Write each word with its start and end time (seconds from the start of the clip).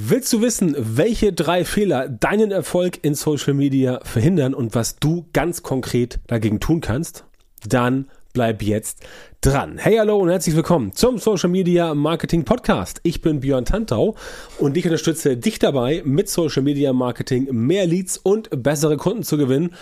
Willst 0.00 0.32
du 0.32 0.40
wissen, 0.40 0.76
welche 0.78 1.32
drei 1.32 1.64
Fehler 1.64 2.08
deinen 2.08 2.52
Erfolg 2.52 3.02
in 3.02 3.16
Social 3.16 3.52
Media 3.52 3.98
verhindern 4.04 4.54
und 4.54 4.76
was 4.76 4.94
du 4.94 5.26
ganz 5.32 5.64
konkret 5.64 6.20
dagegen 6.28 6.60
tun 6.60 6.80
kannst? 6.80 7.24
Dann 7.66 8.08
bleib 8.32 8.62
jetzt 8.62 9.04
dran. 9.40 9.78
Hey, 9.78 9.98
hallo 9.98 10.18
und 10.18 10.30
herzlich 10.30 10.56
willkommen 10.56 10.92
zum 10.94 11.18
Social 11.18 11.48
Media 11.48 11.94
Marketing 11.94 12.44
Podcast. 12.44 12.98
Ich 13.04 13.20
bin 13.20 13.38
Björn 13.38 13.64
Tantau 13.64 14.16
und 14.58 14.76
ich 14.76 14.84
unterstütze 14.84 15.36
dich 15.36 15.60
dabei, 15.60 16.02
mit 16.04 16.28
Social 16.28 16.62
Media 16.62 16.92
Marketing 16.92 17.46
mehr 17.52 17.86
Leads 17.86 18.18
und 18.18 18.50
bessere 18.64 18.96
Kunden 18.96 19.22
zu 19.22 19.36
gewinnen, 19.36 19.76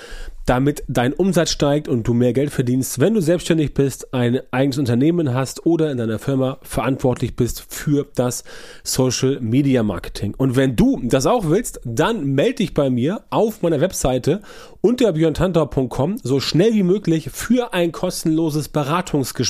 damit 0.44 0.84
dein 0.88 1.14
Umsatz 1.14 1.50
steigt 1.50 1.88
und 1.88 2.06
du 2.06 2.12
mehr 2.12 2.34
Geld 2.34 2.50
verdienst, 2.50 3.00
wenn 3.00 3.14
du 3.14 3.20
selbstständig 3.20 3.72
bist, 3.72 4.12
ein 4.12 4.40
eigenes 4.50 4.76
Unternehmen 4.76 5.32
hast 5.32 5.64
oder 5.64 5.90
in 5.90 5.96
deiner 5.96 6.18
Firma 6.18 6.58
verantwortlich 6.60 7.34
bist 7.34 7.64
für 7.66 8.06
das 8.14 8.44
Social 8.84 9.40
Media 9.40 9.82
Marketing. 9.82 10.34
Und 10.36 10.54
wenn 10.54 10.76
du 10.76 11.00
das 11.02 11.24
auch 11.24 11.48
willst, 11.48 11.80
dann 11.84 12.26
melde 12.26 12.56
dich 12.56 12.74
bei 12.74 12.90
mir 12.90 13.22
auf 13.30 13.62
meiner 13.62 13.80
Webseite 13.80 14.42
unter 14.82 15.12
björntantau.com 15.12 16.18
so 16.22 16.40
schnell 16.40 16.74
wie 16.74 16.82
möglich 16.84 17.30
für 17.32 17.72
ein 17.72 17.90
kostenloses 17.90 18.68
Beratungsgespräch. 18.68 19.45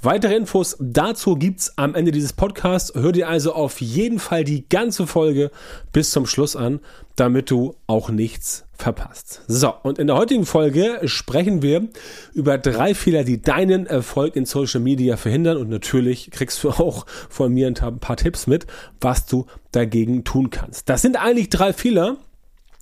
Weitere 0.00 0.34
Infos 0.36 0.76
dazu 0.80 1.36
gibt's 1.36 1.76
am 1.76 1.94
Ende 1.94 2.12
dieses 2.12 2.32
Podcasts. 2.32 2.92
Hör 2.94 3.12
dir 3.12 3.28
also 3.28 3.54
auf 3.54 3.80
jeden 3.80 4.18
Fall 4.18 4.44
die 4.44 4.68
ganze 4.68 5.06
Folge 5.06 5.50
bis 5.92 6.10
zum 6.10 6.26
Schluss 6.26 6.56
an, 6.56 6.80
damit 7.16 7.50
du 7.50 7.74
auch 7.86 8.10
nichts 8.10 8.64
verpasst. 8.72 9.42
So, 9.46 9.72
und 9.82 9.98
in 9.98 10.08
der 10.08 10.16
heutigen 10.16 10.44
Folge 10.44 11.00
sprechen 11.04 11.62
wir 11.62 11.88
über 12.34 12.58
drei 12.58 12.94
Fehler, 12.94 13.22
die 13.22 13.40
deinen 13.40 13.86
Erfolg 13.86 14.34
in 14.34 14.44
Social 14.44 14.80
Media 14.80 15.16
verhindern. 15.16 15.56
Und 15.56 15.68
natürlich 15.68 16.30
kriegst 16.30 16.62
du 16.64 16.70
auch 16.70 17.06
von 17.28 17.52
mir 17.52 17.68
ein 17.68 17.98
paar 18.00 18.16
Tipps 18.16 18.46
mit, 18.46 18.66
was 19.00 19.26
du 19.26 19.46
dagegen 19.70 20.24
tun 20.24 20.50
kannst. 20.50 20.88
Das 20.88 21.02
sind 21.02 21.16
eigentlich 21.16 21.48
drei 21.48 21.72
Fehler, 21.72 22.16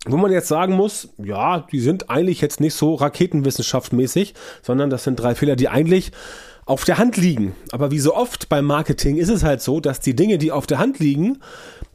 wo 0.07 0.17
man 0.17 0.33
jetzt 0.33 0.49
sagen 0.49 0.75
muss, 0.75 1.11
ja, 1.19 1.67
die 1.71 1.81
sind 1.81 2.09
eigentlich 2.09 2.41
jetzt 2.41 2.61
nicht 2.61 2.75
so 2.75 2.95
raketenwissenschaftsmäßig, 2.95 4.35
sondern 4.63 4.89
das 4.89 5.05
sind 5.05 5.17
drei 5.17 5.35
Fehler, 5.35 5.57
die 5.57 5.69
eigentlich 5.69 6.13
auf 6.65 6.85
der 6.85 6.99
Hand 6.99 7.17
liegen. 7.17 7.55
Aber 7.73 7.91
wie 7.91 7.99
so 7.99 8.15
oft 8.15 8.49
beim 8.49 8.65
Marketing 8.65 9.17
ist 9.17 9.29
es 9.29 9.43
halt 9.43 9.61
so, 9.61 9.81
dass 9.81 10.01
die 10.01 10.17
Dinge, 10.17 10.39
die 10.39 10.53
auf 10.53 10.67
der 10.67 10.79
Hand 10.79 11.01
liegen, 11.01 11.39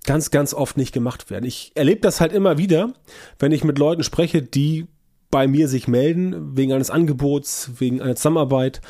ganz, 0.06 0.32
ganz 0.32 0.54
oft 0.54 0.78
nicht 0.78 0.94
gemacht 0.94 1.32
werden. 1.32 1.46
Ich 1.46 1.72
erlebe 1.76 2.02
das 2.02 2.22
halt 2.22 2.34
immer 2.34 2.58
wieder, 2.58 2.94
wenn 3.40 3.52
ich 3.52 3.64
mit 3.64 3.80
Leuten 3.80 4.04
spreche, 4.04 4.42
die 4.42 4.88
bei 5.32 5.48
mir 5.48 5.68
sich 5.68 5.88
melden, 5.88 6.56
wegen 6.56 6.74
eines 6.74 6.92
Angebots, 6.92 7.72
wegen 7.80 8.02
einer 8.02 8.16
Zusammenarbeit 8.16 8.82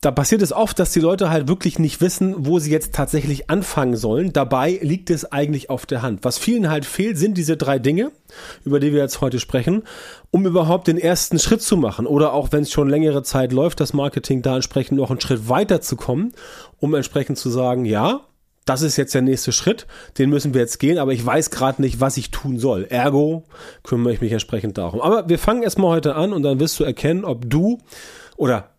da 0.00 0.10
passiert 0.10 0.40
es 0.40 0.52
oft, 0.52 0.78
dass 0.78 0.92
die 0.92 1.00
Leute 1.00 1.28
halt 1.28 1.46
wirklich 1.46 1.78
nicht 1.78 2.00
wissen, 2.00 2.34
wo 2.38 2.58
sie 2.58 2.70
jetzt 2.70 2.94
tatsächlich 2.94 3.50
anfangen 3.50 3.96
sollen. 3.96 4.32
Dabei 4.32 4.78
liegt 4.80 5.10
es 5.10 5.30
eigentlich 5.30 5.68
auf 5.68 5.84
der 5.84 6.00
Hand. 6.00 6.20
Was 6.22 6.38
vielen 6.38 6.70
halt 6.70 6.86
fehlt, 6.86 7.18
sind 7.18 7.36
diese 7.36 7.58
drei 7.58 7.78
Dinge, 7.78 8.10
über 8.64 8.80
die 8.80 8.94
wir 8.94 9.00
jetzt 9.00 9.20
heute 9.20 9.38
sprechen, 9.38 9.82
um 10.30 10.46
überhaupt 10.46 10.86
den 10.86 10.96
ersten 10.96 11.38
Schritt 11.38 11.60
zu 11.60 11.76
machen. 11.76 12.06
Oder 12.06 12.32
auch 12.32 12.50
wenn 12.50 12.62
es 12.62 12.72
schon 12.72 12.88
längere 12.88 13.22
Zeit 13.22 13.52
läuft, 13.52 13.80
das 13.80 13.92
Marketing 13.92 14.40
da 14.40 14.54
entsprechend 14.54 14.96
noch 14.96 15.10
einen 15.10 15.20
Schritt 15.20 15.50
weiter 15.50 15.82
zu 15.82 15.96
kommen, 15.96 16.32
um 16.78 16.94
entsprechend 16.94 17.36
zu 17.36 17.50
sagen, 17.50 17.84
ja, 17.84 18.22
das 18.64 18.80
ist 18.80 18.96
jetzt 18.96 19.14
der 19.14 19.22
nächste 19.22 19.52
Schritt, 19.52 19.86
den 20.16 20.30
müssen 20.30 20.54
wir 20.54 20.62
jetzt 20.62 20.78
gehen, 20.78 20.98
aber 20.98 21.12
ich 21.12 21.24
weiß 21.24 21.50
gerade 21.50 21.82
nicht, 21.82 22.00
was 22.00 22.16
ich 22.16 22.30
tun 22.30 22.58
soll. 22.58 22.86
Ergo 22.88 23.44
kümmere 23.82 24.14
ich 24.14 24.20
mich 24.22 24.32
entsprechend 24.32 24.78
darum. 24.78 25.02
Aber 25.02 25.28
wir 25.28 25.38
fangen 25.38 25.62
erstmal 25.62 25.90
heute 25.90 26.14
an 26.14 26.32
und 26.32 26.42
dann 26.42 26.58
wirst 26.58 26.78
du 26.80 26.84
erkennen, 26.84 27.24
ob 27.24 27.50
du 27.50 27.78
oder 28.36 28.69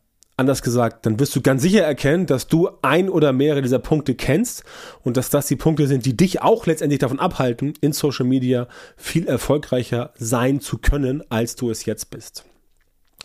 Anders 0.42 0.64
gesagt, 0.64 1.06
dann 1.06 1.20
wirst 1.20 1.36
du 1.36 1.42
ganz 1.42 1.62
sicher 1.62 1.84
erkennen, 1.84 2.26
dass 2.26 2.48
du 2.48 2.68
ein 2.82 3.10
oder 3.10 3.32
mehrere 3.32 3.62
dieser 3.62 3.78
Punkte 3.78 4.16
kennst 4.16 4.64
und 5.04 5.16
dass 5.16 5.30
das 5.30 5.46
die 5.46 5.56
Punkte 5.56 5.86
sind, 5.86 6.04
die 6.08 6.18
dich 6.18 6.42
auch 6.42 6.66
letztendlich 6.66 6.98
davon 6.98 7.20
abhalten, 7.20 7.76
in 7.80 7.94
Social 7.94 8.26
Media 8.26 8.68
viel 8.98 9.28
erfolgreicher 9.28 10.10
sein 10.16 10.60
zu 10.60 10.80
können, 10.80 11.22
als 11.30 11.56
du 11.56 11.70
es 11.70 11.86
jetzt 11.86 12.10
bist. 12.10 12.44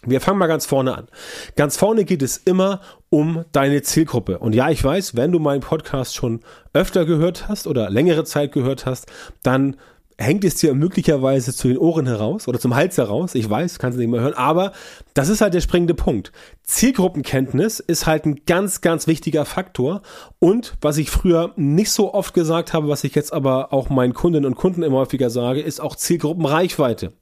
Wir 0.05 0.21
fangen 0.21 0.39
mal 0.39 0.47
ganz 0.47 0.67
vorne 0.67 0.95
an. 0.95 1.09
Ganz 1.57 1.79
vorne 1.79 2.05
geht 2.05 2.21
es 2.21 2.37
immer 2.37 2.83
um 3.09 3.47
deine 3.51 3.81
Zielgruppe. 3.81 4.39
Und 4.39 4.55
ja, 4.55 4.69
ich 4.69 4.85
weiß, 4.85 5.17
wenn 5.17 5.33
du 5.33 5.39
meinen 5.39 5.63
Podcast 5.63 6.15
schon 6.15 6.41
öfter 6.75 7.07
gehört 7.07 7.49
hast 7.49 7.67
oder 7.67 7.89
längere 7.89 8.25
Zeit 8.25 8.53
gehört 8.53 8.85
hast, 8.85 9.07
dann 9.43 9.77
hängt 10.19 10.45
es 10.45 10.55
dir 10.57 10.75
möglicherweise 10.75 11.55
zu 11.55 11.69
den 11.69 11.79
Ohren 11.79 12.07
heraus 12.07 12.49
oder 12.49 12.59
zum 12.59 12.75
Hals 12.75 12.97
heraus. 12.97 13.35
Ich 13.35 13.49
weiß, 13.49 13.79
kannst 13.79 13.97
du 13.97 14.01
nicht 14.01 14.11
mehr 14.11 14.21
hören, 14.21 14.35
aber 14.35 14.73
das 15.15 15.29
ist 15.29 15.41
halt 15.41 15.55
der 15.55 15.61
springende 15.61 15.95
Punkt. 15.95 16.33
Zielgruppenkenntnis 16.63 17.81
ist 17.81 18.07
halt 18.07 18.25
ein 18.25 18.41
ganz, 18.47 18.81
ganz 18.81 19.07
wichtiger 19.07 19.45
Faktor. 19.45 20.03
Und 20.39 20.77
was 20.81 20.97
ich 20.97 21.11
früher 21.11 21.53
nicht 21.57 21.91
so 21.91 22.15
oft 22.15 22.33
gesagt 22.35 22.73
habe, 22.73 22.89
was 22.89 23.05
ich 23.05 23.15
jetzt 23.15 23.33
aber 23.33 23.73
auch 23.73 23.91
meinen 23.91 24.15
Kundinnen 24.15 24.47
und 24.47 24.57
Kunden 24.57 24.83
immer 24.83 24.99
häufiger 24.99 25.29
sage, 25.29 25.61
ist 25.61 25.81
auch 25.81 25.97
Zielgruppenreichweite. 25.97 27.13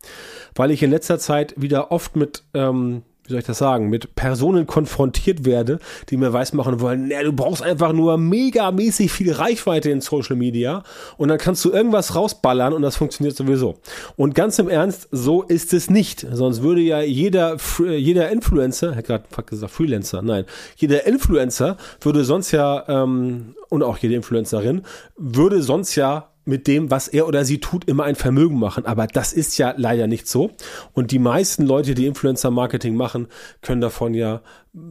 Weil 0.55 0.71
ich 0.71 0.83
in 0.83 0.91
letzter 0.91 1.19
Zeit 1.19 1.55
wieder 1.57 1.91
oft 1.91 2.15
mit 2.15 2.45
ähm, 2.55 3.03
wie 3.25 3.31
soll 3.31 3.39
ich 3.39 3.47
das 3.47 3.59
sagen, 3.59 3.89
mit 3.89 4.15
Personen 4.15 4.67
konfrontiert 4.67 5.45
werde, 5.47 5.79
die 6.11 6.19
mir 6.19 6.33
weismachen 6.33 6.81
wollen, 6.81 7.09
na, 7.09 7.23
du 7.23 7.33
brauchst 7.33 7.63
einfach 7.63 7.93
nur 7.93 8.19
megamäßig 8.19 9.11
viel 9.11 9.33
Reichweite 9.33 9.91
in 9.91 10.03
Social 10.03 10.37
Media 10.37 10.83
und 11.17 11.29
dann 11.29 11.39
kannst 11.39 11.65
du 11.65 11.73
irgendwas 11.73 12.15
rausballern 12.15 12.75
und 12.75 12.83
das 12.83 12.97
funktioniert 12.97 13.35
sowieso. 13.37 13.77
Und 14.17 14.35
ganz 14.35 14.59
im 14.59 14.69
Ernst, 14.69 15.09
so 15.11 15.43
ist 15.43 15.73
es 15.73 15.89
nicht. 15.89 16.27
Sonst 16.33 16.63
würde 16.63 16.83
ja 16.83 17.01
jeder, 17.01 17.57
jeder 17.79 18.31
Influencer, 18.31 18.95
ich 18.99 19.05
gerade 19.05 19.25
gesagt 19.47 19.73
Freelancer, 19.73 20.21
nein, 20.21 20.45
jeder 20.77 21.07
Influencer 21.07 21.79
würde 22.03 22.25
sonst 22.25 22.53
ja, 22.53 22.85
ähm, 22.89 23.55
und 23.71 23.83
auch 23.83 23.97
jede 23.97 24.15
Influencerin, 24.15 24.83
würde 25.17 25.63
sonst 25.63 25.95
ja 25.95 26.34
mit 26.45 26.67
dem, 26.67 26.91
was 26.91 27.09
er 27.09 27.27
oder 27.27 27.45
sie 27.45 27.59
tut, 27.59 27.87
immer 27.87 28.05
ein 28.05 28.17
Vermögen 28.17 28.59
machen. 28.59 28.87
Aber 28.87 29.07
das 29.07 29.33
ist 29.33 29.59
ja 29.59 29.75
leider 29.77 30.07
nicht 30.07 30.29
so. 30.29 30.51
Und 30.93 31.11
die 31.11 31.19
meisten 31.19 31.65
Leute, 31.65 31.95
die 31.95 32.07
Influencer-Marketing 32.07 32.95
machen, 32.95 33.29
können 33.63 33.81
davon 33.81 34.15
ja 34.15 34.43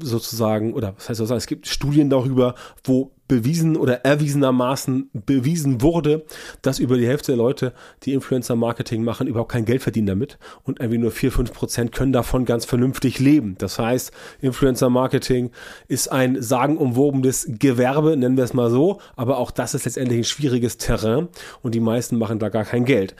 sozusagen, 0.02 0.74
oder 0.74 0.96
was 0.96 1.10
heißt 1.10 1.20
das, 1.20 1.30
es 1.32 1.48
gibt 1.48 1.68
Studien 1.68 2.10
darüber, 2.10 2.56
wo 2.84 3.12
bewiesen 3.28 3.76
oder 3.78 4.06
erwiesenermaßen 4.06 5.10
bewiesen 5.14 5.82
wurde, 5.82 6.26
dass 6.62 6.80
über 6.80 6.98
die 6.98 7.08
Hälfte 7.08 7.32
der 7.32 7.38
Leute, 7.38 7.74
die 8.04 8.14
Influencer-Marketing 8.14 9.04
machen, 9.04 9.28
überhaupt 9.28 9.52
kein 9.52 9.66
Geld 9.66 9.82
verdienen 9.82 10.08
damit 10.08 10.38
und 10.64 10.80
irgendwie 10.80 11.00
nur 11.00 11.12
4, 11.12 11.32
5 11.32 11.54
Prozent 11.54 11.92
können 11.92 12.14
davon 12.14 12.46
ganz 12.46 12.66
vernünftig 12.66 13.20
leben. 13.20 13.56
Das 13.58 13.80
heißt, 13.80 14.12
Influencer-Marketing 14.42 15.52
ist 15.88 16.12
ein 16.12 16.42
sagenumwobenes 16.42 17.48
Gewerbe, 17.60 18.16
nennen 18.18 18.38
wir 18.38 18.44
es 18.44 18.54
mal 18.54 18.70
so, 18.70 19.00
aber 19.16 19.38
auch 19.38 19.52
das 19.52 19.74
ist 19.74 19.86
letztendlich 19.86 20.20
ein 20.20 20.26
schwieriges 20.26 20.78
Terrain 20.78 21.28
und 21.62 21.76
die 21.76 21.80
meisten 21.80 22.18
machen 22.18 22.40
da 22.40 22.50
gar 22.50 22.66
kein 22.66 22.86
Geld 22.86 23.16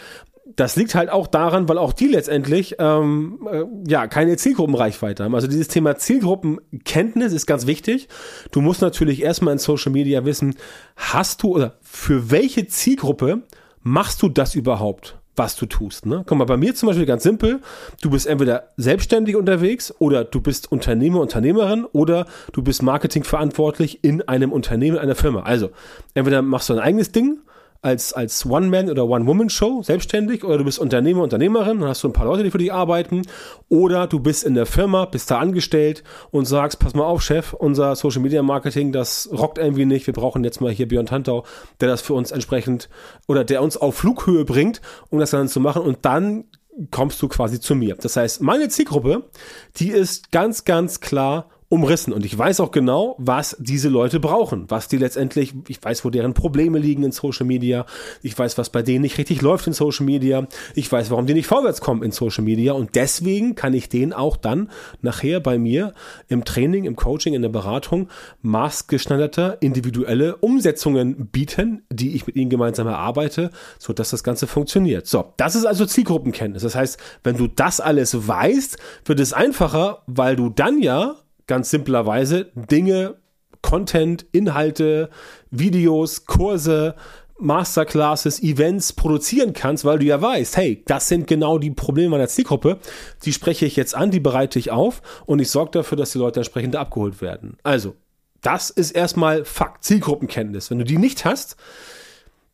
das 0.56 0.76
liegt 0.76 0.96
halt 0.96 1.10
auch 1.10 1.28
daran, 1.28 1.68
weil 1.68 1.78
auch 1.78 1.94
die 1.94 2.08
letztendlich 2.08 2.76
ähm, 2.80 3.48
äh, 3.52 3.64
ja 3.88 4.08
keine 4.08 4.38
Zielgruppenreichweite 4.38 5.24
haben. 5.24 5.36
Also 5.36 5.48
dieses 5.48 5.68
Thema 5.68 5.98
Zielgruppenkenntnis 5.98 7.34
ist 7.34 7.46
ganz 7.46 7.68
wichtig. 7.68 8.08
Du 8.52 8.62
musst 8.62 8.82
natürlich 8.82 9.22
erstmal 9.22 9.54
in 9.54 9.60
Social 9.60 9.92
Media 9.92 10.26
wissen, 10.26 10.56
hast 10.96 11.44
du 11.44 11.50
oder 11.56 11.78
für 11.82 12.32
welche 12.32 12.68
Zielgruppe 12.68 13.44
machst 13.82 14.22
du 14.22 14.30
das 14.30 14.56
überhaupt? 14.56 15.18
was 15.36 15.56
du 15.56 15.66
tust. 15.66 16.06
Ne? 16.06 16.24
Guck 16.28 16.38
mal, 16.38 16.46
bei 16.46 16.58
mir 16.58 16.76
zum 16.76 16.88
Beispiel 16.88 17.06
ganz 17.06 17.24
simpel. 17.24 17.60
Du 18.02 18.12
bist 18.12 18.28
entweder 18.28 18.70
selbstständig 18.78 19.36
unterwegs 19.36 19.94
oder 20.00 20.24
du 20.24 20.42
bist 20.42 20.72
Unternehmer, 20.72 21.22
Unternehmerin 21.22 21.86
oder 21.86 22.28
du 22.52 22.62
bist 22.62 22.84
marketingverantwortlich 22.84 24.04
in 24.04 24.22
einem 24.28 24.52
Unternehmen, 24.52 24.98
einer 24.98 25.16
Firma. 25.16 25.42
Also, 25.42 25.72
entweder 26.14 26.42
machst 26.42 26.70
du 26.70 26.74
ein 26.74 26.80
eigenes 26.80 27.12
Ding 27.12 27.40
als, 27.84 28.14
als 28.14 28.46
One-Man- 28.46 28.90
oder 28.90 29.06
One-Woman-Show 29.08 29.84
selbstständig 29.84 30.44
oder 30.46 30.58
du 30.58 30.64
bist 30.64 30.80
Unternehmer, 30.80 31.22
Unternehmerin, 31.22 31.82
dann 31.82 31.90
hast 31.90 32.02
du 32.04 32.08
ein 32.08 32.14
paar 32.14 32.26
Leute, 32.26 32.44
die 32.44 32.50
für 32.50 32.58
dich 32.58 32.72
arbeiten 32.72 33.24
oder 33.68 34.08
du 34.08 34.20
bist 34.20 34.46
in 34.46 34.56
der 34.56 34.66
Firma, 34.66 35.06
bist 35.06 35.30
da 35.30 35.40
angestellt 35.40 36.02
und 36.32 36.46
sagst, 36.46 36.80
pass 36.80 36.94
mal 36.94 37.04
auf, 37.04 37.22
Chef, 37.22 37.52
unser 37.52 37.96
Social-Media-Marketing, 37.96 38.94
das 38.94 39.30
rockt 39.34 39.58
irgendwie 39.58 39.86
nicht, 39.86 40.08
wir 40.08 40.14
brauchen 40.14 40.46
jetzt 40.46 40.62
mal 40.62 40.72
hier 40.72 40.88
Björn 40.88 41.06
Tantau, 41.06 41.44
der 41.82 41.90
das 41.90 42.02
für 42.02 42.14
uns 42.14 42.32
entsprechend 42.32 42.88
oder 43.28 43.44
der 43.44 43.62
uns 43.62 43.76
auf 43.76 43.96
Flughöhe 43.96 44.46
bringt, 44.46 44.82
um 45.10 45.20
das 45.20 45.32
dann 45.32 45.50
zu 45.50 45.60
machen 45.60 45.82
und 45.82 46.00
dann 46.04 46.46
kommst 46.90 47.22
du 47.22 47.28
quasi 47.28 47.60
zu 47.60 47.76
mir. 47.76 47.96
Das 47.96 48.16
heißt, 48.16 48.42
meine 48.42 48.70
Zielgruppe, 48.70 49.30
die 49.76 49.90
ist 49.90 50.32
ganz, 50.32 50.64
ganz 50.64 51.02
klar 51.02 51.50
umrissen. 51.74 52.14
Und 52.14 52.24
ich 52.24 52.38
weiß 52.38 52.60
auch 52.60 52.72
genau, 52.72 53.16
was 53.18 53.58
diese 53.60 53.90
Leute 53.90 54.20
brauchen, 54.20 54.66
was 54.70 54.88
die 54.88 54.98
letztendlich, 54.98 55.56
ich 55.68 55.84
weiß, 55.84 56.06
wo 56.06 56.12
deren 56.12 56.36
Probleme 56.36 56.78
liegen 56.78 57.04
in 57.04 57.12
Social 57.12 57.48
Media, 57.48 57.88
ich 58.22 58.38
weiß, 58.38 58.60
was 58.60 58.70
bei 58.70 58.84
denen 58.84 59.02
nicht 59.02 59.18
richtig 59.18 59.42
läuft 59.42 59.66
in 59.66 59.74
Social 59.74 60.06
Media, 60.06 60.48
ich 60.76 60.92
weiß, 60.92 61.10
warum 61.10 61.26
die 61.26 61.34
nicht 61.34 61.48
vorwärts 61.48 61.82
kommen 61.82 62.04
in 62.04 62.12
Social 62.12 62.44
Media 62.44 62.74
und 62.74 62.94
deswegen 62.94 63.56
kann 63.56 63.74
ich 63.74 63.90
denen 63.90 64.14
auch 64.14 64.38
dann 64.38 64.70
nachher 65.02 65.40
bei 65.40 65.58
mir 65.58 65.94
im 66.28 66.46
Training, 66.46 66.86
im 66.86 66.96
Coaching, 66.96 67.34
in 67.34 67.42
der 67.42 67.50
Beratung 67.50 68.08
maßgeschneiderte 68.44 69.58
individuelle 69.60 70.36
Umsetzungen 70.38 71.28
bieten, 71.32 71.82
die 71.90 72.16
ich 72.16 72.28
mit 72.28 72.36
ihnen 72.36 72.52
gemeinsam 72.52 72.86
erarbeite, 72.86 73.50
so 73.80 73.94
dass 73.94 74.12
das 74.12 74.24
Ganze 74.24 74.46
funktioniert. 74.46 75.08
So, 75.08 75.34
das 75.38 75.56
ist 75.56 75.66
also 75.66 75.88
Zielgruppenkenntnis. 75.88 76.62
Das 76.62 76.76
heißt, 76.76 77.00
wenn 77.24 77.36
du 77.36 77.48
das 77.48 77.80
alles 77.80 78.28
weißt, 78.28 78.78
wird 79.06 79.20
es 79.20 79.34
einfacher, 79.34 80.04
weil 80.06 80.36
du 80.36 80.50
dann 80.50 80.80
ja 80.80 81.16
ganz 81.48 81.70
simplerweise 81.70 82.52
Dinge, 82.56 83.16
Content, 83.62 84.26
Inhalte, 84.32 85.10
Videos, 85.52 86.26
Kurse, 86.26 86.96
Masterclasses, 87.40 88.42
Events 88.42 88.94
produzieren 88.94 89.54
kannst, 89.54 89.86
weil 89.86 90.00
du 90.00 90.06
ja 90.06 90.22
weißt, 90.22 90.56
hey, 90.58 90.84
das 90.86 91.08
sind 91.08 91.28
genau 91.28 91.58
die 91.58 91.72
Probleme 91.72 92.10
meiner 92.10 92.28
Zielgruppe, 92.28 92.80
die 93.24 93.34
spreche 93.34 93.66
ich 93.66 93.76
jetzt 93.76 93.96
an, 93.96 94.12
die 94.12 94.20
bereite 94.20 94.60
ich 94.60 94.72
auf 94.72 95.02
und 95.26 95.40
ich 95.40 95.50
sorge 95.50 95.72
dafür, 95.72 95.98
dass 95.98 96.12
die 96.12 96.20
Leute 96.20 96.40
entsprechend 96.40 96.76
abgeholt 96.76 97.22
werden. 97.22 97.58
Also, 97.64 97.96
das 98.42 98.70
ist 98.70 98.92
erstmal 98.92 99.46
Fakt, 99.46 99.84
Zielgruppenkenntnis. 99.84 100.70
Wenn 100.70 100.80
du 100.80 100.86
die 100.86 100.98
nicht 100.98 101.26
hast, 101.26 101.56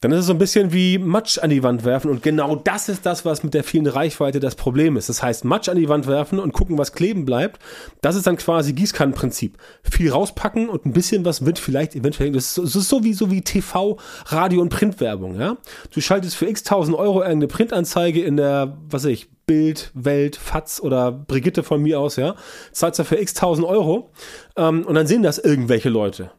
dann 0.01 0.11
ist 0.13 0.19
es 0.19 0.25
so 0.27 0.33
ein 0.33 0.37
bisschen 0.37 0.71
wie 0.71 0.97
Matsch 0.97 1.39
an 1.39 1.49
die 1.49 1.61
Wand 1.61 1.83
werfen 1.83 2.09
und 2.09 2.23
genau 2.23 2.55
das 2.55 2.87
ist 2.87 3.05
das, 3.05 3.25
was 3.25 3.43
mit 3.43 3.53
der 3.53 3.65
vielen 3.65 3.85
Reichweite 3.85 4.39
das 4.39 4.55
Problem 4.55 4.95
ist. 4.95 5.09
Das 5.09 5.21
heißt, 5.21 5.43
Matsch 5.43 5.67
an 5.67 5.75
die 5.75 5.89
Wand 5.89 6.07
werfen 6.07 6.39
und 6.39 6.53
gucken, 6.53 6.77
was 6.77 6.93
kleben 6.93 7.25
bleibt, 7.25 7.59
das 8.01 8.15
ist 8.15 8.25
dann 8.25 8.37
quasi 8.37 8.71
Gießkannenprinzip. 8.73 9.57
Viel 9.83 10.11
rauspacken 10.11 10.69
und 10.69 10.85
ein 10.85 10.93
bisschen 10.93 11.25
was 11.25 11.45
wird 11.45 11.59
vielleicht 11.59 11.95
eventuell, 11.95 12.31
das 12.31 12.45
ist, 12.45 12.55
so, 12.55 12.79
so 12.79 13.03
wie, 13.03 13.13
so 13.13 13.29
wie 13.29 13.41
TV, 13.41 13.97
Radio 14.27 14.61
und 14.61 14.69
Printwerbung, 14.69 15.39
ja. 15.39 15.57
Du 15.93 15.99
schaltest 15.99 16.37
für 16.37 16.47
x 16.47 16.63
tausend 16.63 16.97
Euro 16.97 17.19
irgendeine 17.19 17.47
Printanzeige 17.47 18.23
in 18.23 18.37
der, 18.37 18.77
was 18.89 19.03
weiß 19.03 19.11
ich, 19.11 19.29
Bild, 19.45 19.91
Welt, 19.95 20.35
Fatz 20.37 20.79
oder 20.79 21.11
Brigitte 21.11 21.63
von 21.63 21.81
mir 21.81 21.99
aus, 21.99 22.15
ja, 22.15 22.35
zahlst 22.71 22.99
dafür 22.99 23.19
x 23.19 23.33
tausend 23.33 23.67
Euro 23.67 24.11
ähm, 24.55 24.85
und 24.85 24.95
dann 24.95 25.07
sehen 25.07 25.23
das 25.23 25.39
irgendwelche 25.39 25.89
Leute. 25.89 26.31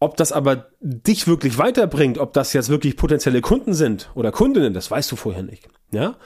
Ob 0.00 0.16
das 0.16 0.32
aber 0.32 0.70
dich 0.80 1.26
wirklich 1.26 1.58
weiterbringt, 1.58 2.18
ob 2.18 2.32
das 2.32 2.54
jetzt 2.54 2.70
wirklich 2.70 2.96
potenzielle 2.96 3.42
Kunden 3.42 3.74
sind 3.74 4.10
oder 4.14 4.32
Kundinnen, 4.32 4.72
das 4.72 4.90
weißt 4.90 5.12
du 5.12 5.16
vorher 5.16 5.42
nicht. 5.42 5.68
Ja? 5.92 6.16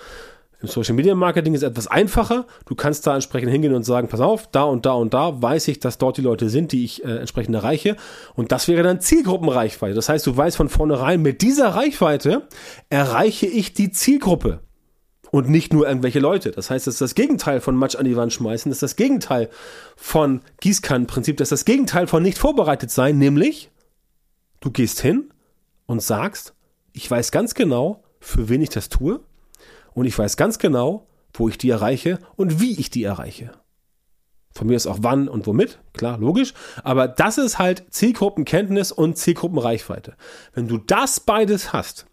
Im 0.60 0.68
Social 0.68 0.94
Media 0.94 1.14
Marketing 1.16 1.54
ist 1.54 1.62
etwas 1.62 1.88
einfacher. 1.88 2.46
Du 2.66 2.76
kannst 2.76 3.06
da 3.06 3.14
entsprechend 3.14 3.50
hingehen 3.50 3.74
und 3.74 3.82
sagen, 3.82 4.08
pass 4.08 4.20
auf, 4.20 4.48
da 4.50 4.62
und 4.62 4.86
da 4.86 4.92
und 4.92 5.12
da 5.12 5.42
weiß 5.42 5.68
ich, 5.68 5.80
dass 5.80 5.98
dort 5.98 6.16
die 6.16 6.22
Leute 6.22 6.48
sind, 6.48 6.70
die 6.70 6.84
ich 6.84 7.04
äh, 7.04 7.18
entsprechend 7.18 7.54
erreiche. 7.56 7.96
Und 8.34 8.52
das 8.52 8.68
wäre 8.68 8.84
dann 8.84 9.00
Zielgruppenreichweite. 9.00 9.94
Das 9.94 10.08
heißt, 10.08 10.26
du 10.26 10.34
weißt 10.34 10.56
von 10.56 10.68
vornherein, 10.68 11.20
mit 11.20 11.42
dieser 11.42 11.70
Reichweite 11.70 12.48
erreiche 12.88 13.46
ich 13.46 13.74
die 13.74 13.90
Zielgruppe 13.90 14.60
und 15.34 15.50
nicht 15.50 15.72
nur 15.72 15.88
irgendwelche 15.88 16.20
Leute. 16.20 16.52
Das 16.52 16.70
heißt, 16.70 16.86
das 16.86 16.94
ist 16.94 17.00
das 17.00 17.16
Gegenteil 17.16 17.60
von 17.60 17.74
Matsch 17.74 17.96
an 17.96 18.04
die 18.04 18.14
Wand 18.14 18.32
schmeißen, 18.32 18.70
das 18.70 18.76
ist 18.76 18.82
das 18.84 18.94
Gegenteil 18.94 19.50
von 19.96 20.42
Gießkannenprinzip, 20.60 21.36
das 21.38 21.46
ist 21.46 21.50
das 21.50 21.64
Gegenteil 21.64 22.06
von 22.06 22.22
nicht 22.22 22.38
vorbereitet 22.38 22.92
sein, 22.92 23.18
nämlich 23.18 23.68
du 24.60 24.70
gehst 24.70 25.00
hin 25.00 25.32
und 25.86 26.00
sagst, 26.00 26.54
ich 26.92 27.10
weiß 27.10 27.32
ganz 27.32 27.54
genau, 27.54 28.04
für 28.20 28.48
wen 28.48 28.62
ich 28.62 28.68
das 28.68 28.90
tue 28.90 29.22
und 29.92 30.04
ich 30.04 30.16
weiß 30.16 30.36
ganz 30.36 30.60
genau, 30.60 31.08
wo 31.32 31.48
ich 31.48 31.58
die 31.58 31.70
erreiche 31.70 32.20
und 32.36 32.60
wie 32.60 32.78
ich 32.78 32.90
die 32.90 33.02
erreiche. 33.02 33.50
Von 34.52 34.68
mir 34.68 34.76
ist 34.76 34.86
auch 34.86 34.98
wann 35.00 35.26
und 35.26 35.48
womit, 35.48 35.80
klar, 35.94 36.16
logisch. 36.16 36.54
Aber 36.84 37.08
das 37.08 37.38
ist 37.38 37.58
halt 37.58 37.86
Zielgruppenkenntnis 37.90 38.92
und 38.92 39.18
Zielgruppenreichweite. 39.18 40.14
Wenn 40.52 40.68
du 40.68 40.78
das 40.78 41.18
beides 41.18 41.72
hast, 41.72 42.06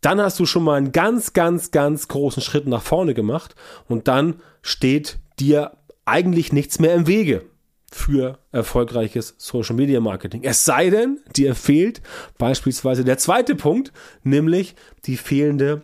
dann 0.00 0.20
hast 0.20 0.38
du 0.38 0.46
schon 0.46 0.64
mal 0.64 0.74
einen 0.74 0.92
ganz, 0.92 1.32
ganz, 1.32 1.70
ganz 1.70 2.08
großen 2.08 2.42
Schritt 2.42 2.66
nach 2.66 2.82
vorne 2.82 3.14
gemacht 3.14 3.54
und 3.88 4.08
dann 4.08 4.40
steht 4.62 5.18
dir 5.38 5.72
eigentlich 6.04 6.52
nichts 6.52 6.78
mehr 6.78 6.94
im 6.94 7.06
Wege 7.06 7.44
für 7.90 8.38
erfolgreiches 8.52 9.34
Social 9.38 9.76
Media 9.76 10.00
Marketing. 10.00 10.42
Es 10.44 10.64
sei 10.64 10.90
denn, 10.90 11.20
dir 11.34 11.54
fehlt 11.54 12.02
beispielsweise 12.38 13.04
der 13.04 13.18
zweite 13.18 13.54
Punkt, 13.54 13.92
nämlich 14.22 14.74
die 15.06 15.16
fehlende 15.16 15.82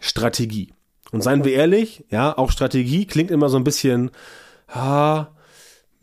Strategie. 0.00 0.72
Und 1.12 1.22
seien 1.22 1.44
wir 1.44 1.52
ehrlich, 1.52 2.04
ja, 2.10 2.36
auch 2.36 2.50
Strategie 2.50 3.06
klingt 3.06 3.30
immer 3.30 3.48
so 3.48 3.56
ein 3.56 3.64
bisschen, 3.64 4.10
ah, 4.68 5.28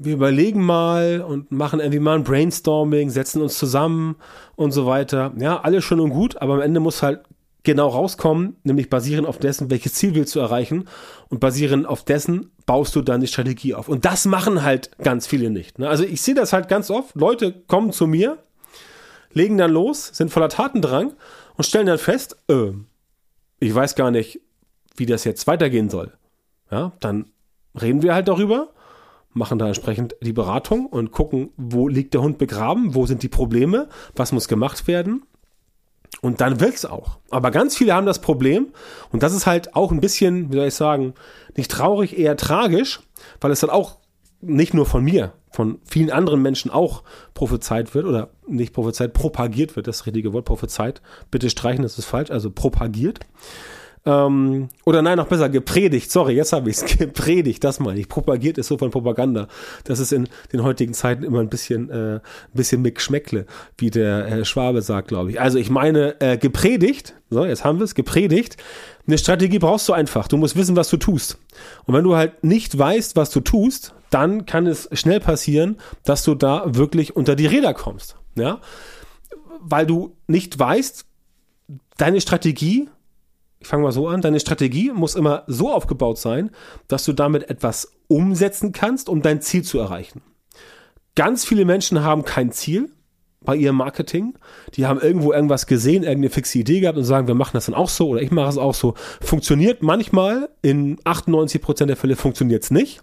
wir 0.03 0.13
überlegen 0.13 0.63
mal 0.63 1.21
und 1.21 1.51
machen 1.51 1.79
irgendwie 1.79 1.99
mal 1.99 2.15
ein 2.15 2.23
Brainstorming, 2.23 3.09
setzen 3.09 3.41
uns 3.41 3.57
zusammen 3.57 4.15
und 4.55 4.71
so 4.71 4.85
weiter. 4.85 5.33
Ja, 5.37 5.61
alles 5.61 5.83
schön 5.83 5.99
und 5.99 6.11
gut, 6.11 6.41
aber 6.41 6.55
am 6.55 6.61
Ende 6.61 6.79
muss 6.79 7.03
halt 7.03 7.21
genau 7.63 7.89
rauskommen, 7.89 8.55
nämlich 8.63 8.89
basierend 8.89 9.27
auf 9.27 9.37
dessen, 9.37 9.69
welches 9.69 9.93
Ziel 9.93 10.15
willst 10.15 10.33
du 10.35 10.39
erreichen 10.39 10.87
und 11.29 11.39
basierend 11.39 11.85
auf 11.85 12.03
dessen 12.03 12.51
baust 12.65 12.95
du 12.95 13.01
dann 13.01 13.21
die 13.21 13.27
Strategie 13.27 13.75
auf. 13.75 13.87
Und 13.87 14.05
das 14.05 14.25
machen 14.25 14.63
halt 14.63 14.91
ganz 14.97 15.27
viele 15.27 15.49
nicht. 15.49 15.77
Ne? 15.77 15.87
Also 15.87 16.03
ich 16.03 16.21
sehe 16.21 16.35
das 16.35 16.53
halt 16.53 16.67
ganz 16.67 16.89
oft. 16.89 17.15
Leute 17.15 17.53
kommen 17.67 17.91
zu 17.91 18.07
mir, 18.07 18.39
legen 19.33 19.57
dann 19.57 19.71
los, 19.71 20.09
sind 20.13 20.31
voller 20.31 20.49
Tatendrang 20.49 21.13
und 21.55 21.63
stellen 21.63 21.85
dann 21.85 21.99
fest, 21.99 22.37
äh, 22.47 22.71
ich 23.59 23.73
weiß 23.75 23.95
gar 23.95 24.09
nicht, 24.09 24.41
wie 24.95 25.05
das 25.05 25.23
jetzt 25.23 25.45
weitergehen 25.45 25.89
soll. 25.89 26.11
Ja, 26.71 26.93
dann 26.99 27.25
reden 27.79 28.01
wir 28.01 28.15
halt 28.15 28.27
darüber 28.27 28.69
machen 29.33 29.59
da 29.59 29.67
entsprechend 29.67 30.15
die 30.21 30.33
Beratung 30.33 30.85
und 30.85 31.11
gucken, 31.11 31.51
wo 31.57 31.87
liegt 31.87 32.13
der 32.13 32.21
Hund 32.21 32.37
begraben, 32.37 32.95
wo 32.95 33.05
sind 33.05 33.23
die 33.23 33.29
Probleme, 33.29 33.87
was 34.15 34.31
muss 34.31 34.47
gemacht 34.47 34.87
werden. 34.87 35.23
Und 36.21 36.41
dann 36.41 36.59
wirkt's 36.59 36.85
auch. 36.85 37.19
Aber 37.29 37.51
ganz 37.51 37.77
viele 37.77 37.93
haben 37.93 38.05
das 38.05 38.19
Problem, 38.19 38.73
und 39.11 39.23
das 39.23 39.33
ist 39.33 39.47
halt 39.47 39.75
auch 39.75 39.91
ein 39.91 40.01
bisschen, 40.01 40.51
wie 40.51 40.57
soll 40.57 40.67
ich 40.67 40.75
sagen, 40.75 41.13
nicht 41.55 41.71
traurig, 41.71 42.17
eher 42.17 42.35
tragisch, 42.35 42.99
weil 43.39 43.51
es 43.51 43.61
dann 43.61 43.69
auch 43.69 43.97
nicht 44.41 44.73
nur 44.73 44.85
von 44.85 45.03
mir, 45.03 45.33
von 45.51 45.79
vielen 45.83 46.11
anderen 46.11 46.41
Menschen 46.41 46.71
auch 46.71 47.03
prophezeit 47.33 47.93
wird 47.95 48.05
oder 48.05 48.31
nicht 48.47 48.73
prophezeit, 48.73 49.13
propagiert 49.13 49.75
wird, 49.75 49.87
das 49.87 50.05
richtige 50.05 50.33
Wort, 50.33 50.45
prophezeit. 50.45 51.01
Bitte 51.29 51.49
streichen, 51.49 51.83
das 51.83 51.97
ist 51.97 52.05
falsch, 52.05 52.31
also 52.31 52.51
propagiert. 52.51 53.19
Ähm, 54.03 54.69
oder 54.83 55.01
nein, 55.01 55.17
noch 55.17 55.27
besser, 55.27 55.49
gepredigt. 55.49 56.11
Sorry, 56.11 56.33
jetzt 56.33 56.53
habe 56.53 56.69
ich 56.69 56.77
es. 56.77 56.85
Gepredigt, 56.97 57.63
das 57.63 57.79
meine 57.79 57.99
ich. 57.99 58.09
Propagiert 58.09 58.57
ist 58.57 58.67
so 58.67 58.77
von 58.77 58.89
Propaganda. 58.89 59.47
Das 59.83 59.99
ist 59.99 60.11
in 60.11 60.27
den 60.51 60.63
heutigen 60.63 60.93
Zeiten 60.93 61.23
immer 61.23 61.39
ein 61.39 61.49
bisschen, 61.49 61.89
äh, 61.89 62.15
ein 62.15 62.21
bisschen 62.53 62.81
mit 62.81 62.95
Geschmäckle, 62.95 63.45
wie 63.77 63.91
der 63.91 64.27
äh, 64.27 64.45
Schwabe 64.45 64.81
sagt, 64.81 65.09
glaube 65.09 65.31
ich. 65.31 65.39
Also 65.39 65.59
ich 65.59 65.69
meine, 65.69 66.19
äh, 66.19 66.37
gepredigt, 66.37 67.13
so, 67.29 67.45
jetzt 67.45 67.63
haben 67.63 67.79
wir 67.79 67.85
es, 67.85 67.93
gepredigt. 67.93 68.57
Eine 69.07 69.17
Strategie 69.17 69.59
brauchst 69.59 69.87
du 69.87 69.93
einfach. 69.93 70.27
Du 70.27 70.37
musst 70.37 70.55
wissen, 70.55 70.75
was 70.75 70.89
du 70.89 70.97
tust. 70.97 71.37
Und 71.85 71.93
wenn 71.93 72.03
du 72.03 72.15
halt 72.15 72.43
nicht 72.43 72.77
weißt, 72.77 73.15
was 73.15 73.29
du 73.29 73.39
tust, 73.39 73.93
dann 74.09 74.45
kann 74.45 74.67
es 74.67 74.89
schnell 74.93 75.19
passieren, 75.19 75.77
dass 76.03 76.23
du 76.23 76.35
da 76.35 76.63
wirklich 76.65 77.15
unter 77.15 77.35
die 77.35 77.45
Räder 77.45 77.73
kommst. 77.73 78.15
Ja? 78.35 78.61
Weil 79.59 79.85
du 79.85 80.15
nicht 80.27 80.57
weißt, 80.57 81.05
deine 81.97 82.19
Strategie 82.19 82.89
ich 83.61 83.67
fange 83.67 83.83
mal 83.83 83.91
so 83.91 84.07
an, 84.07 84.21
deine 84.21 84.39
Strategie 84.39 84.91
muss 84.91 85.15
immer 85.15 85.43
so 85.45 85.71
aufgebaut 85.71 86.17
sein, 86.17 86.49
dass 86.87 87.05
du 87.05 87.13
damit 87.13 87.49
etwas 87.49 87.93
umsetzen 88.07 88.71
kannst, 88.71 89.07
um 89.07 89.21
dein 89.21 89.39
Ziel 89.39 89.63
zu 89.63 89.77
erreichen. 89.77 90.23
Ganz 91.15 91.45
viele 91.45 91.63
Menschen 91.63 92.03
haben 92.03 92.25
kein 92.25 92.51
Ziel 92.51 92.89
bei 93.43 93.55
ihrem 93.55 93.75
Marketing. 93.75 94.33
Die 94.75 94.87
haben 94.87 94.99
irgendwo 94.99 95.31
irgendwas 95.31 95.67
gesehen, 95.67 96.03
irgendeine 96.03 96.29
fixe 96.29 96.57
Idee 96.57 96.79
gehabt 96.79 96.97
und 96.97 97.03
sagen, 97.03 97.27
wir 97.27 97.35
machen 97.35 97.51
das 97.53 97.67
dann 97.67 97.75
auch 97.75 97.89
so 97.89 98.09
oder 98.09 98.21
ich 98.21 98.31
mache 98.31 98.49
es 98.49 98.57
auch 98.57 98.73
so. 98.73 98.95
Funktioniert 99.19 99.83
manchmal, 99.83 100.49
in 100.61 100.97
98 101.03 101.61
Prozent 101.61 101.89
der 101.89 101.97
Fälle 101.97 102.15
funktioniert 102.15 102.63
es 102.63 102.71
nicht. 102.71 103.01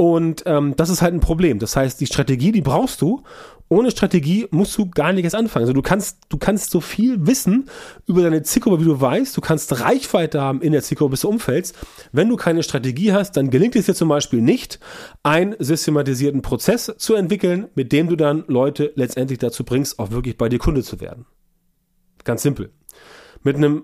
Und 0.00 0.44
ähm, 0.46 0.74
das 0.76 0.88
ist 0.88 1.02
halt 1.02 1.12
ein 1.12 1.20
Problem. 1.20 1.58
Das 1.58 1.76
heißt, 1.76 2.00
die 2.00 2.06
Strategie, 2.06 2.52
die 2.52 2.62
brauchst 2.62 3.02
du, 3.02 3.22
ohne 3.68 3.90
Strategie 3.90 4.46
musst 4.50 4.78
du 4.78 4.88
gar 4.88 5.12
nichts 5.12 5.34
anfangen. 5.34 5.64
Also 5.64 5.74
du 5.74 5.82
kannst, 5.82 6.20
du 6.30 6.38
kannst 6.38 6.70
so 6.70 6.80
viel 6.80 7.26
wissen 7.26 7.68
über 8.06 8.22
deine 8.22 8.42
Zielgruppe, 8.42 8.80
wie 8.80 8.86
du 8.86 8.98
weißt. 8.98 9.36
Du 9.36 9.42
kannst 9.42 9.78
Reichweite 9.78 10.40
haben 10.40 10.62
in 10.62 10.72
der 10.72 10.82
Zielgruppe 10.82 11.10
des 11.10 11.24
Umfelds. 11.26 11.74
Wenn 12.12 12.30
du 12.30 12.36
keine 12.36 12.62
Strategie 12.62 13.12
hast, 13.12 13.36
dann 13.36 13.50
gelingt 13.50 13.76
es 13.76 13.84
dir 13.84 13.94
zum 13.94 14.08
Beispiel 14.08 14.40
nicht, 14.40 14.80
einen 15.22 15.54
systematisierten 15.58 16.40
Prozess 16.40 16.90
zu 16.96 17.12
entwickeln, 17.14 17.68
mit 17.74 17.92
dem 17.92 18.08
du 18.08 18.16
dann 18.16 18.44
Leute 18.46 18.92
letztendlich 18.94 19.38
dazu 19.38 19.64
bringst, 19.64 19.98
auch 19.98 20.12
wirklich 20.12 20.38
bei 20.38 20.48
dir 20.48 20.58
Kunde 20.58 20.82
zu 20.82 21.02
werden. 21.02 21.26
Ganz 22.24 22.40
simpel. 22.40 22.70
Mit 23.42 23.56
einem 23.56 23.82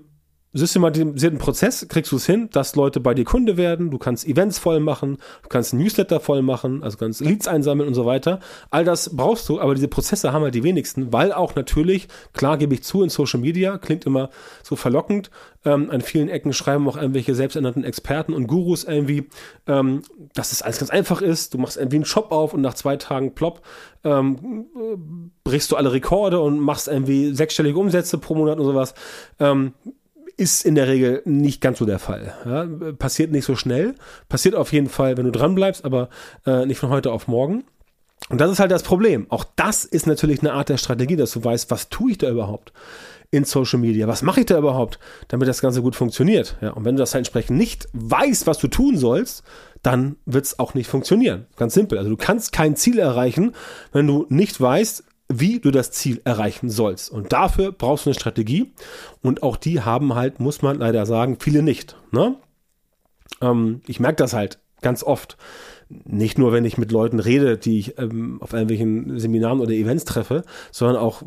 systematisierten 0.56 1.38
Prozess 1.38 1.86
kriegst 1.88 2.12
du 2.12 2.16
es 2.16 2.26
hin, 2.26 2.48
dass 2.52 2.76
Leute 2.76 3.00
bei 3.00 3.14
dir 3.14 3.24
Kunde 3.24 3.56
werden. 3.56 3.90
Du 3.90 3.98
kannst 3.98 4.26
Events 4.26 4.58
voll 4.58 4.80
machen, 4.80 5.18
du 5.42 5.48
kannst 5.48 5.74
Newsletter 5.74 6.20
voll 6.20 6.42
machen, 6.42 6.82
also 6.82 6.96
kannst 6.98 7.20
Leads 7.20 7.48
einsammeln 7.48 7.88
und 7.88 7.94
so 7.94 8.06
weiter. 8.06 8.40
All 8.70 8.84
das 8.84 9.16
brauchst 9.16 9.48
du, 9.48 9.60
aber 9.60 9.74
diese 9.74 9.88
Prozesse 9.88 10.32
haben 10.32 10.42
halt 10.42 10.54
die 10.54 10.62
wenigsten, 10.62 11.12
weil 11.12 11.32
auch 11.32 11.54
natürlich, 11.54 12.08
klar 12.32 12.58
gebe 12.58 12.74
ich 12.74 12.82
zu, 12.82 13.02
in 13.02 13.08
Social 13.08 13.40
Media 13.40 13.78
klingt 13.78 14.06
immer 14.06 14.30
so 14.62 14.76
verlockend. 14.76 15.30
Ähm, 15.64 15.90
an 15.90 16.00
vielen 16.00 16.28
Ecken 16.28 16.52
schreiben 16.52 16.88
auch 16.88 16.96
irgendwelche 16.96 17.34
selbsternannten 17.34 17.84
Experten 17.84 18.32
und 18.32 18.46
Gurus 18.46 18.84
irgendwie, 18.84 19.28
ähm, 19.66 20.02
dass 20.34 20.52
es 20.52 20.62
alles 20.62 20.78
ganz 20.78 20.90
einfach 20.90 21.20
ist. 21.20 21.54
Du 21.54 21.58
machst 21.58 21.76
irgendwie 21.76 21.96
einen 21.96 22.04
Shop 22.04 22.30
auf 22.30 22.54
und 22.54 22.60
nach 22.60 22.74
zwei 22.74 22.96
Tagen 22.96 23.34
plopp 23.34 23.62
ähm, 24.06 24.66
brichst 25.44 25.72
du 25.72 25.76
alle 25.76 25.92
Rekorde 25.92 26.40
und 26.40 26.60
machst 26.60 26.88
irgendwie 26.88 27.34
sechsstellige 27.34 27.78
Umsätze 27.78 28.18
pro 28.18 28.34
Monat 28.34 28.58
und 28.58 28.64
sowas. 28.64 28.94
Ähm, 29.40 29.72
ist 30.36 30.64
in 30.64 30.74
der 30.74 30.88
Regel 30.88 31.22
nicht 31.24 31.60
ganz 31.60 31.78
so 31.78 31.86
der 31.86 31.98
Fall. 31.98 32.34
Ja, 32.44 32.66
passiert 32.92 33.32
nicht 33.32 33.44
so 33.44 33.56
schnell. 33.56 33.94
Passiert 34.28 34.54
auf 34.54 34.72
jeden 34.72 34.88
Fall, 34.88 35.16
wenn 35.16 35.24
du 35.24 35.32
dran 35.32 35.54
bleibst, 35.54 35.84
aber 35.84 36.08
äh, 36.44 36.66
nicht 36.66 36.78
von 36.78 36.90
heute 36.90 37.12
auf 37.12 37.26
morgen. 37.26 37.64
Und 38.28 38.40
das 38.40 38.50
ist 38.50 38.58
halt 38.58 38.70
das 38.70 38.82
Problem. 38.82 39.26
Auch 39.30 39.44
das 39.56 39.84
ist 39.84 40.06
natürlich 40.06 40.40
eine 40.40 40.52
Art 40.52 40.68
der 40.68 40.78
Strategie, 40.78 41.16
dass 41.16 41.32
du 41.32 41.44
weißt, 41.44 41.70
was 41.70 41.88
tue 41.88 42.12
ich 42.12 42.18
da 42.18 42.28
überhaupt 42.28 42.72
in 43.30 43.44
Social 43.44 43.78
Media? 43.78 44.06
Was 44.08 44.22
mache 44.22 44.40
ich 44.40 44.46
da 44.46 44.58
überhaupt, 44.58 44.98
damit 45.28 45.48
das 45.48 45.60
Ganze 45.60 45.82
gut 45.82 45.96
funktioniert? 45.96 46.56
Ja, 46.60 46.70
und 46.70 46.84
wenn 46.84 46.96
du 46.96 47.00
das 47.00 47.14
halt 47.14 47.20
entsprechend 47.20 47.58
nicht 47.58 47.88
weißt, 47.92 48.46
was 48.46 48.58
du 48.58 48.68
tun 48.68 48.96
sollst, 48.96 49.42
dann 49.82 50.16
wird 50.26 50.44
es 50.44 50.58
auch 50.58 50.74
nicht 50.74 50.88
funktionieren. 50.88 51.46
Ganz 51.56 51.74
simpel. 51.74 51.98
Also 51.98 52.10
du 52.10 52.16
kannst 52.16 52.52
kein 52.52 52.76
Ziel 52.76 52.98
erreichen, 52.98 53.52
wenn 53.92 54.06
du 54.06 54.26
nicht 54.28 54.60
weißt, 54.60 55.04
wie 55.28 55.60
du 55.60 55.70
das 55.70 55.90
Ziel 55.90 56.20
erreichen 56.24 56.70
sollst. 56.70 57.10
Und 57.10 57.32
dafür 57.32 57.72
brauchst 57.72 58.06
du 58.06 58.10
eine 58.10 58.14
Strategie. 58.14 58.72
Und 59.22 59.42
auch 59.42 59.56
die 59.56 59.80
haben 59.80 60.14
halt, 60.14 60.40
muss 60.40 60.62
man 60.62 60.78
leider 60.78 61.06
sagen, 61.06 61.38
viele 61.40 61.62
nicht. 61.62 61.96
Ne? 62.12 62.36
Ähm, 63.40 63.80
ich 63.86 64.00
merke 64.00 64.16
das 64.16 64.32
halt 64.32 64.58
ganz 64.82 65.02
oft 65.02 65.36
nicht 65.88 66.36
nur, 66.36 66.52
wenn 66.52 66.64
ich 66.64 66.78
mit 66.78 66.90
Leuten 66.90 67.20
rede, 67.20 67.58
die 67.58 67.78
ich 67.78 67.98
ähm, 67.98 68.38
auf 68.40 68.52
irgendwelchen 68.52 69.20
Seminaren 69.20 69.60
oder 69.60 69.72
Events 69.72 70.04
treffe, 70.04 70.42
sondern 70.72 70.96
auch, 70.96 71.22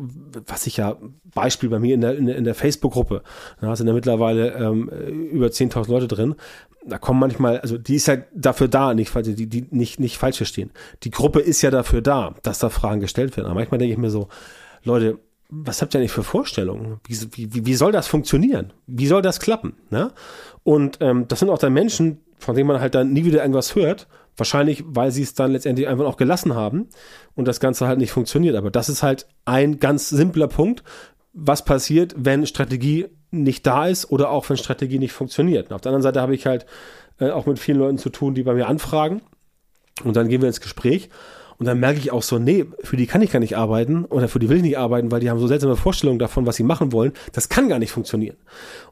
was 0.46 0.66
ich 0.66 0.76
ja, 0.76 0.98
Beispiel 1.34 1.70
bei 1.70 1.78
mir 1.78 1.94
in 1.94 2.02
der, 2.02 2.16
in 2.16 2.44
der, 2.44 2.54
Facebook-Gruppe, 2.54 3.22
da 3.60 3.74
sind 3.74 3.86
ja 3.86 3.94
mittlerweile 3.94 4.52
ähm, 4.52 4.88
über 4.88 5.46
10.000 5.46 5.88
Leute 5.88 6.08
drin, 6.08 6.34
da 6.84 6.98
kommen 6.98 7.20
manchmal, 7.20 7.60
also 7.60 7.76
die 7.78 7.96
ist 7.96 8.06
ja 8.06 8.16
dafür 8.34 8.68
da, 8.68 8.94
nicht, 8.94 9.14
die, 9.14 9.46
die 9.46 9.66
nicht, 9.70 10.00
nicht 10.00 10.18
falsch 10.18 10.38
verstehen. 10.38 10.70
Die 11.02 11.10
Gruppe 11.10 11.40
ist 11.40 11.62
ja 11.62 11.70
dafür 11.70 12.00
da, 12.00 12.34
dass 12.42 12.58
da 12.58 12.70
Fragen 12.70 13.00
gestellt 13.00 13.36
werden. 13.36 13.46
Aber 13.46 13.56
manchmal 13.56 13.78
denke 13.78 13.92
ich 13.92 13.98
mir 13.98 14.10
so, 14.10 14.28
Leute, 14.82 15.18
was 15.50 15.82
habt 15.82 15.94
ihr 15.94 16.00
eigentlich 16.00 16.12
für 16.12 16.22
Vorstellungen? 16.22 17.00
Wie, 17.06 17.18
wie, 17.34 17.66
wie 17.66 17.74
soll 17.74 17.92
das 17.92 18.06
funktionieren? 18.06 18.72
Wie 18.86 19.06
soll 19.06 19.20
das 19.20 19.40
klappen? 19.40 19.74
Ne? 19.90 20.12
Und 20.62 20.98
ähm, 21.00 21.26
das 21.28 21.40
sind 21.40 21.50
auch 21.50 21.58
dann 21.58 21.72
Menschen, 21.72 22.20
von 22.38 22.54
denen 22.54 22.68
man 22.68 22.80
halt 22.80 22.94
dann 22.94 23.12
nie 23.12 23.24
wieder 23.24 23.40
irgendwas 23.42 23.74
hört 23.74 24.06
Wahrscheinlich, 24.40 24.82
weil 24.86 25.10
sie 25.10 25.22
es 25.22 25.34
dann 25.34 25.52
letztendlich 25.52 25.86
einfach 25.86 26.06
auch 26.06 26.16
gelassen 26.16 26.54
haben 26.54 26.88
und 27.34 27.46
das 27.46 27.60
Ganze 27.60 27.86
halt 27.86 27.98
nicht 27.98 28.10
funktioniert. 28.10 28.56
Aber 28.56 28.70
das 28.70 28.88
ist 28.88 29.02
halt 29.02 29.26
ein 29.44 29.78
ganz 29.78 30.08
simpler 30.08 30.48
Punkt, 30.48 30.82
was 31.34 31.64
passiert, 31.64 32.14
wenn 32.16 32.46
Strategie 32.46 33.08
nicht 33.30 33.66
da 33.66 33.86
ist 33.86 34.10
oder 34.10 34.30
auch 34.30 34.48
wenn 34.50 34.56
Strategie 34.56 34.98
nicht 34.98 35.12
funktioniert. 35.12 35.68
Und 35.70 35.74
auf 35.74 35.80
der 35.80 35.90
anderen 35.90 36.02
Seite 36.02 36.20
habe 36.20 36.34
ich 36.34 36.46
halt 36.46 36.66
äh, 37.18 37.30
auch 37.30 37.46
mit 37.46 37.58
vielen 37.58 37.78
Leuten 37.78 37.98
zu 37.98 38.10
tun, 38.10 38.34
die 38.34 38.42
bei 38.42 38.54
mir 38.54 38.68
anfragen 38.68 39.22
und 40.04 40.16
dann 40.16 40.28
gehen 40.28 40.40
wir 40.40 40.48
ins 40.48 40.60
Gespräch 40.60 41.10
und 41.60 41.66
dann 41.66 41.78
merke 41.78 41.98
ich 41.98 42.10
auch 42.10 42.22
so, 42.22 42.38
nee, 42.38 42.64
für 42.82 42.96
die 42.96 43.06
kann 43.06 43.20
ich 43.20 43.30
gar 43.30 43.38
nicht 43.38 43.54
arbeiten 43.54 44.06
oder 44.06 44.28
für 44.28 44.38
die 44.38 44.48
will 44.48 44.56
ich 44.56 44.62
nicht 44.62 44.78
arbeiten, 44.78 45.12
weil 45.12 45.20
die 45.20 45.28
haben 45.28 45.38
so 45.38 45.46
seltsame 45.46 45.76
Vorstellungen 45.76 46.18
davon, 46.18 46.46
was 46.46 46.56
sie 46.56 46.62
machen 46.62 46.90
wollen. 46.90 47.12
Das 47.34 47.50
kann 47.50 47.68
gar 47.68 47.78
nicht 47.78 47.92
funktionieren. 47.92 48.36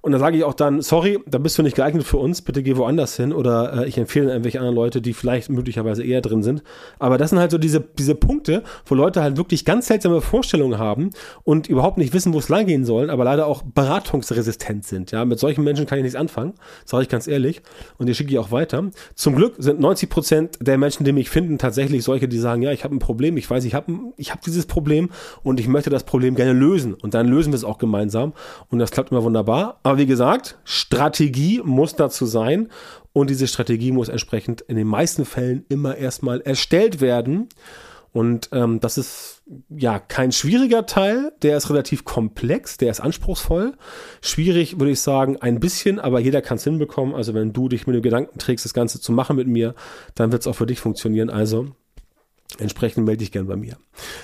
Und 0.02 0.12
dann 0.12 0.20
sage 0.20 0.36
ich 0.36 0.44
auch 0.44 0.52
dann, 0.52 0.82
sorry, 0.82 1.18
da 1.26 1.38
bist 1.38 1.56
du 1.56 1.62
nicht 1.62 1.76
geeignet 1.76 2.04
für 2.04 2.18
uns, 2.18 2.42
bitte 2.42 2.62
geh 2.62 2.76
woanders 2.76 3.16
hin 3.16 3.32
oder 3.32 3.84
äh, 3.84 3.88
ich 3.88 3.96
empfehle 3.96 4.28
irgendwelche 4.28 4.58
anderen 4.58 4.76
Leute, 4.76 5.00
die 5.00 5.14
vielleicht 5.14 5.48
möglicherweise 5.48 6.04
eher 6.04 6.20
drin 6.20 6.42
sind. 6.42 6.62
Aber 6.98 7.16
das 7.16 7.30
sind 7.30 7.38
halt 7.38 7.50
so 7.50 7.56
diese, 7.56 7.80
diese 7.80 8.14
Punkte, 8.14 8.62
wo 8.84 8.94
Leute 8.94 9.22
halt 9.22 9.38
wirklich 9.38 9.64
ganz 9.64 9.86
seltsame 9.86 10.20
Vorstellungen 10.20 10.78
haben 10.78 11.08
und 11.44 11.68
überhaupt 11.68 11.96
nicht 11.96 12.12
wissen, 12.12 12.34
wo 12.34 12.38
es 12.38 12.50
lang 12.50 12.66
gehen 12.66 12.84
soll, 12.84 13.08
aber 13.08 13.24
leider 13.24 13.46
auch 13.46 13.62
beratungsresistent 13.62 14.84
sind. 14.84 15.10
Ja, 15.10 15.24
mit 15.24 15.38
solchen 15.38 15.64
Menschen 15.64 15.86
kann 15.86 15.98
ich 15.98 16.02
nichts 16.02 16.16
anfangen, 16.16 16.52
sage 16.84 17.04
ich 17.04 17.08
ganz 17.08 17.26
ehrlich. 17.26 17.62
Und 17.96 18.08
die 18.08 18.14
schicke 18.14 18.30
ich 18.30 18.38
auch 18.38 18.52
weiter. 18.52 18.90
Zum 19.14 19.36
Glück 19.36 19.54
sind 19.56 19.80
90 19.80 20.10
Prozent 20.10 20.58
der 20.60 20.76
Menschen, 20.76 21.04
die 21.04 21.12
mich 21.12 21.30
finden, 21.30 21.56
tatsächlich 21.56 22.04
solche, 22.04 22.28
die 22.28 22.38
sagen, 22.38 22.57
sagen, 22.58 22.62
ja, 22.62 22.72
ich 22.72 22.84
habe 22.84 22.94
ein 22.94 22.98
Problem, 22.98 23.36
ich 23.36 23.48
weiß, 23.48 23.64
ich 23.64 23.74
habe 23.74 23.92
ich 24.16 24.32
hab 24.32 24.42
dieses 24.42 24.66
Problem 24.66 25.10
und 25.42 25.60
ich 25.60 25.68
möchte 25.68 25.90
das 25.90 26.04
Problem 26.04 26.34
gerne 26.34 26.52
lösen. 26.52 26.94
Und 26.94 27.14
dann 27.14 27.28
lösen 27.28 27.52
wir 27.52 27.56
es 27.56 27.64
auch 27.64 27.78
gemeinsam. 27.78 28.32
Und 28.68 28.78
das 28.78 28.90
klappt 28.90 29.10
immer 29.10 29.22
wunderbar. 29.22 29.80
Aber 29.82 29.98
wie 29.98 30.06
gesagt, 30.06 30.58
Strategie 30.64 31.60
muss 31.64 31.94
dazu 31.94 32.26
sein. 32.26 32.68
Und 33.12 33.30
diese 33.30 33.46
Strategie 33.46 33.92
muss 33.92 34.08
entsprechend 34.08 34.60
in 34.62 34.76
den 34.76 34.86
meisten 34.86 35.24
Fällen 35.24 35.64
immer 35.68 35.96
erstmal 35.96 36.40
erstellt 36.40 37.00
werden. 37.00 37.48
Und 38.12 38.48
ähm, 38.52 38.80
das 38.80 38.96
ist 38.98 39.42
ja 39.68 39.98
kein 39.98 40.32
schwieriger 40.32 40.86
Teil, 40.86 41.32
der 41.42 41.56
ist 41.56 41.70
relativ 41.70 42.04
komplex, 42.04 42.76
der 42.78 42.90
ist 42.90 43.00
anspruchsvoll. 43.00 43.74
Schwierig 44.22 44.78
würde 44.80 44.92
ich 44.92 45.00
sagen, 45.00 45.36
ein 45.36 45.60
bisschen, 45.60 46.00
aber 46.00 46.18
jeder 46.18 46.40
kann 46.40 46.56
es 46.56 46.64
hinbekommen. 46.64 47.14
Also 47.14 47.34
wenn 47.34 47.52
du 47.52 47.68
dich 47.68 47.86
mit 47.86 47.94
dem 47.94 48.02
Gedanken 48.02 48.38
trägst, 48.38 48.64
das 48.64 48.74
Ganze 48.74 49.00
zu 49.00 49.12
machen 49.12 49.36
mit 49.36 49.46
mir, 49.46 49.74
dann 50.14 50.32
wird 50.32 50.42
es 50.42 50.46
auch 50.46 50.54
für 50.54 50.66
dich 50.66 50.80
funktionieren. 50.80 51.28
Also 51.28 51.68
Entsprechend 52.56 53.04
melde 53.04 53.18
dich 53.18 53.30
gern 53.30 53.46
bei 53.46 53.56
mir. 53.56 53.76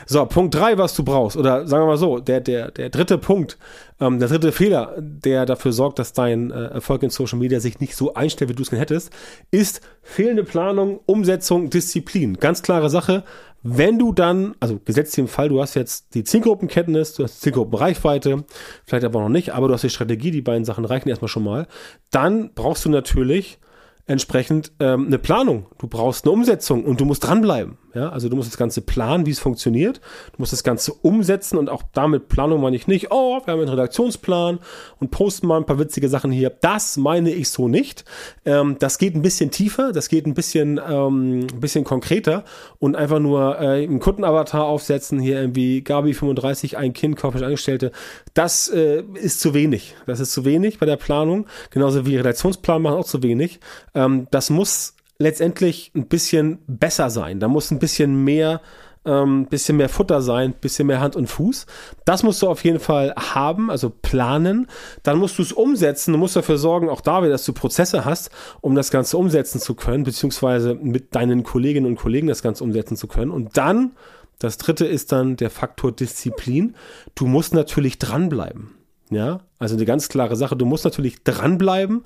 So, 0.07 0.25
Punkt 0.25 0.54
drei, 0.54 0.78
was 0.78 0.95
du 0.95 1.04
brauchst, 1.04 1.37
oder 1.37 1.66
sagen 1.66 1.83
wir 1.83 1.88
mal 1.88 1.99
so, 1.99 2.21
der, 2.21 2.40
der, 2.40 2.71
der 2.71 2.88
dritte 2.88 3.19
Punkt, 3.19 3.59
ähm, 4.00 4.19
der 4.19 4.28
dritte 4.28 4.50
Fehler, 4.50 4.95
der 4.99 5.45
dafür 5.45 5.73
sorgt, 5.73 5.99
dass 5.99 6.14
dein 6.14 6.50
äh, 6.50 6.69
Erfolg 6.69 7.02
in 7.02 7.11
Social 7.11 7.38
Media 7.38 7.61
sich 7.61 7.81
nicht 7.81 7.95
so 7.95 8.14
einstellt, 8.14 8.49
wie 8.49 8.54
du 8.54 8.62
es 8.62 8.71
gerne 8.71 8.81
hättest, 8.81 9.12
ist 9.50 9.83
fehlende 10.02 10.43
Planung, 10.43 11.00
Umsetzung, 11.04 11.69
Disziplin. 11.69 12.38
Ganz 12.38 12.62
klare 12.62 12.88
Sache. 12.88 13.25
Wenn 13.62 13.99
du 13.99 14.12
dann, 14.12 14.54
also 14.59 14.81
gesetzt 14.83 15.16
im 15.19 15.28
Fall, 15.28 15.50
du 15.50 15.61
hast 15.61 15.75
jetzt 15.75 16.14
die 16.14 16.25
Zielgruppenkenntnis, 16.25 17.14
du 17.14 17.25
hast 17.25 17.43
Zielgruppenreichweite, 17.43 18.45
vielleicht 18.87 19.04
aber 19.04 19.21
noch 19.21 19.28
nicht, 19.28 19.52
aber 19.52 19.69
du 19.69 19.75
hast 19.75 19.85
die 19.85 19.90
Strategie, 19.90 20.31
die 20.31 20.43
beiden 20.43 20.64
Sachen 20.64 20.87
reichen 20.87 21.11
erstmal 21.11 21.28
schon 21.28 21.45
mal, 21.45 21.66
dann 22.11 22.52
brauchst 22.54 22.87
du 22.87 22.90
natürlich 22.90 23.59
entsprechend 24.07 24.73
ähm, 24.81 25.07
eine 25.07 25.19
Planung. 25.19 25.66
Du 25.78 25.88
brauchst 25.88 26.25
eine 26.25 26.33
Umsetzung 26.33 26.85
und 26.85 27.00
du 27.00 27.04
musst 27.04 27.25
dranbleiben. 27.25 27.78
Ja, 27.94 28.08
also 28.08 28.28
du 28.28 28.34
musst 28.34 28.50
das 28.50 28.56
Ganze 28.56 28.80
planen, 28.80 29.24
wie 29.24 29.30
es 29.30 29.38
funktioniert. 29.38 30.00
Du 30.32 30.38
musst 30.38 30.52
das 30.52 30.64
Ganze 30.64 30.92
umsetzen 30.92 31.58
und 31.58 31.70
auch 31.70 31.82
damit 31.92 32.28
Planung 32.28 32.60
meine 32.60 32.74
ich 32.74 32.88
nicht, 32.88 33.12
oh, 33.12 33.40
wir 33.44 33.52
haben 33.52 33.60
einen 33.60 33.68
Redaktionsplan 33.68 34.58
und 34.98 35.10
posten 35.12 35.46
mal 35.46 35.58
ein 35.58 35.66
paar 35.66 35.78
witzige 35.78 36.08
Sachen 36.08 36.32
hier. 36.32 36.50
Das 36.50 36.96
meine 36.96 37.30
ich 37.30 37.50
so 37.50 37.68
nicht. 37.68 38.04
Ähm, 38.44 38.76
das 38.80 38.98
geht 38.98 39.14
ein 39.14 39.22
bisschen 39.22 39.52
tiefer, 39.52 39.92
das 39.92 40.08
geht 40.08 40.26
ein 40.26 40.34
bisschen, 40.34 40.80
ähm, 40.88 41.40
ein 41.42 41.60
bisschen 41.60 41.84
konkreter 41.84 42.44
und 42.80 42.96
einfach 42.96 43.20
nur 43.20 43.60
äh, 43.60 43.84
einen 43.84 44.00
Kundenavatar 44.00 44.64
aufsetzen, 44.64 45.20
hier 45.20 45.40
irgendwie 45.40 45.82
Gabi 45.82 46.14
35, 46.14 46.76
ein 46.76 46.92
Kind, 46.92 47.16
kaufmännisch 47.16 47.44
Angestellte. 47.44 47.92
Das 48.34 48.68
äh, 48.68 49.04
ist 49.14 49.40
zu 49.40 49.54
wenig. 49.54 49.94
Das 50.06 50.18
ist 50.18 50.32
zu 50.32 50.44
wenig 50.44 50.80
bei 50.80 50.86
der 50.86 50.96
Planung. 50.96 51.46
Genauso 51.70 52.06
wie 52.06 52.16
Redaktionsplan 52.16 52.82
machen 52.82 52.96
auch 52.96 53.06
zu 53.06 53.22
wenig. 53.22 53.60
Ähm, 53.94 54.26
das 54.32 54.50
muss 54.50 54.93
letztendlich 55.18 55.92
ein 55.94 56.06
bisschen 56.09 56.59
besser 56.66 57.11
sein. 57.11 57.40
Da 57.40 57.49
muss 57.49 57.71
ein 57.71 57.78
bisschen 57.78 58.25
mehr 58.25 58.61
ähm, 59.04 59.47
bisschen 59.47 59.76
mehr 59.76 59.88
Futter 59.88 60.23
sein, 60.23 60.54
bisschen 60.54 60.87
mehr 60.87 61.00
Hand 61.00 61.16
und 61.16 61.26
Fuß. 61.26 61.66
Das 62.04 62.23
musst 62.23 62.42
du 62.42 62.49
auf 62.49 62.64
jeden 62.64 62.80
Fall 62.80 63.14
haben, 63.16 63.71
also 63.71 63.90
planen. 63.90 64.66
Dann 65.02 65.18
musst 65.18 65.38
du 65.38 65.42
es 65.42 65.52
umsetzen. 65.52 66.12
Du 66.12 66.18
musst 66.18 66.37
dafür 66.37 66.59
sorgen, 66.59 66.88
auch 66.88 67.00
da 67.00 67.23
wieder, 67.23 67.33
dass 67.33 67.44
du 67.44 67.52
Prozesse 67.52 68.04
hast, 68.04 68.30
um 68.61 68.75
das 68.75 68.90
Ganze 68.90 69.18
umsetzen 69.18 69.61
zu 69.61 69.75
können, 69.75 70.04
beziehungsweise 70.04 70.75
mit 70.75 71.14
deinen 71.14 71.42
Kolleginnen 71.42 71.87
und 71.87 71.97
Kollegen 71.97 72.28
das 72.28 72.42
Ganze 72.42 72.64
umsetzen 72.64 72.97
zu 72.97 73.06
können. 73.06 73.30
Und 73.30 73.56
dann, 73.56 73.92
das 74.38 74.59
dritte 74.59 74.87
ist 74.87 75.12
dann 75.12 75.37
der 75.37 75.50
Faktor 75.50 75.92
Disziplin. 75.92 76.75
Du 77.14 77.26
musst 77.26 77.54
natürlich 77.54 77.99
dranbleiben. 77.99 78.75
Ja, 79.11 79.40
also 79.59 79.76
eine 79.76 79.85
ganz 79.85 80.09
klare 80.09 80.35
Sache. 80.35 80.56
Du 80.56 80.64
musst 80.64 80.85
natürlich 80.85 81.23
dranbleiben 81.25 82.04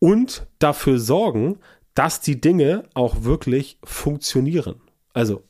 und 0.00 0.46
dafür 0.58 0.98
sorgen, 0.98 1.58
dass 2.00 2.22
die 2.22 2.40
Dinge 2.40 2.84
auch 2.94 3.24
wirklich 3.24 3.78
funktionieren. 3.84 4.76
Also, 5.12 5.42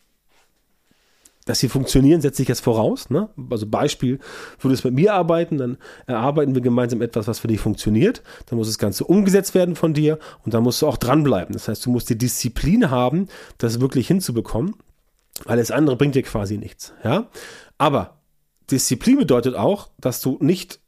dass 1.44 1.60
sie 1.60 1.68
funktionieren, 1.68 2.20
setze 2.20 2.42
ich 2.42 2.48
jetzt 2.48 2.64
voraus. 2.64 3.08
Ne? 3.08 3.28
Also 3.50 3.68
Beispiel, 3.68 4.18
würdest 4.58 4.84
mit 4.84 4.94
mir 4.94 5.14
arbeiten, 5.14 5.58
dann 5.58 5.78
erarbeiten 6.08 6.56
wir 6.56 6.60
gemeinsam 6.60 7.02
etwas, 7.02 7.28
was 7.28 7.38
für 7.38 7.46
dich 7.46 7.60
funktioniert. 7.60 8.24
Dann 8.46 8.58
muss 8.58 8.66
das 8.66 8.78
Ganze 8.78 9.04
umgesetzt 9.04 9.54
werden 9.54 9.76
von 9.76 9.94
dir 9.94 10.18
und 10.44 10.52
dann 10.52 10.64
musst 10.64 10.82
du 10.82 10.88
auch 10.88 10.96
dranbleiben. 10.96 11.52
Das 11.52 11.68
heißt, 11.68 11.86
du 11.86 11.90
musst 11.90 12.10
die 12.10 12.18
Disziplin 12.18 12.90
haben, 12.90 13.28
das 13.58 13.80
wirklich 13.80 14.08
hinzubekommen. 14.08 14.74
Alles 15.44 15.70
andere 15.70 15.94
bringt 15.94 16.16
dir 16.16 16.24
quasi 16.24 16.58
nichts. 16.58 16.94
Ja? 17.04 17.28
Aber 17.78 18.18
Disziplin 18.72 19.18
bedeutet 19.18 19.54
auch, 19.54 19.90
dass 20.00 20.20
du 20.20 20.36
nicht 20.40 20.80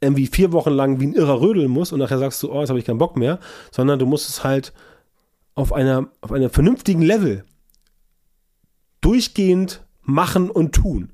irgendwie 0.00 0.26
vier 0.26 0.52
Wochen 0.52 0.70
lang 0.70 1.00
wie 1.00 1.06
ein 1.06 1.14
Irrer 1.14 1.40
rödeln 1.40 1.70
musst 1.70 1.92
und 1.92 1.98
nachher 1.98 2.18
sagst 2.18 2.42
du, 2.42 2.52
oh, 2.52 2.60
jetzt 2.60 2.70
habe 2.70 2.78
ich 2.78 2.84
keinen 2.84 2.98
Bock 2.98 3.16
mehr, 3.16 3.38
sondern 3.70 3.98
du 3.98 4.06
musst 4.06 4.28
es 4.28 4.44
halt 4.44 4.72
auf 5.54 5.72
einer, 5.72 6.08
auf 6.20 6.32
einem 6.32 6.50
vernünftigen 6.50 7.02
Level 7.02 7.44
durchgehend 9.00 9.84
machen 10.02 10.50
und 10.50 10.74
tun. 10.74 11.12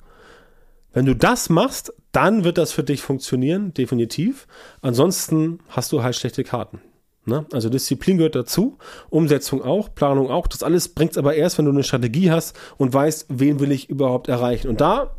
Wenn 0.92 1.04
du 1.04 1.14
das 1.14 1.50
machst, 1.50 1.92
dann 2.12 2.44
wird 2.44 2.58
das 2.58 2.72
für 2.72 2.82
dich 2.82 3.02
funktionieren, 3.02 3.74
definitiv. 3.74 4.46
Ansonsten 4.80 5.58
hast 5.68 5.92
du 5.92 6.02
halt 6.02 6.16
schlechte 6.16 6.44
Karten. 6.44 6.80
Ne? 7.26 7.44
Also 7.52 7.68
Disziplin 7.68 8.16
gehört 8.16 8.36
dazu, 8.36 8.78
Umsetzung 9.10 9.62
auch, 9.62 9.94
Planung 9.94 10.30
auch. 10.30 10.46
Das 10.46 10.62
alles 10.62 10.94
bringt 10.94 11.12
es 11.12 11.18
aber 11.18 11.34
erst, 11.34 11.58
wenn 11.58 11.64
du 11.64 11.72
eine 11.72 11.82
Strategie 11.82 12.30
hast 12.30 12.56
und 12.78 12.94
weißt, 12.94 13.26
wen 13.28 13.60
will 13.60 13.72
ich 13.72 13.90
überhaupt 13.90 14.28
erreichen. 14.28 14.68
Und 14.68 14.80
da 14.80 15.16